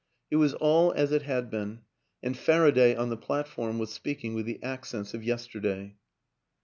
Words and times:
It 0.31 0.37
was 0.37 0.55
all 0.55 0.93
as 0.93 1.11
it 1.11 1.21
had 1.21 1.51
been; 1.51 1.81
and 2.23 2.35
Faraday, 2.35 2.95
on 2.95 3.09
the 3.09 3.17
platform, 3.17 3.77
was 3.77 3.93
speaking 3.93 4.33
with 4.33 4.47
the 4.47 4.57
accents 4.63 5.13
of 5.13 5.23
yesterday. 5.23 5.95